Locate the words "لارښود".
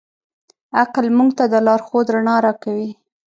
1.65-2.07